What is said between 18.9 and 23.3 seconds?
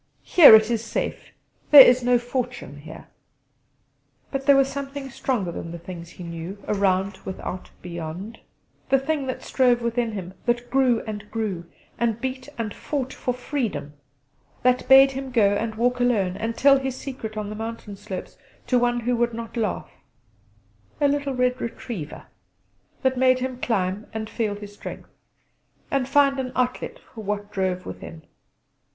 who would not laugh a little red retriever; that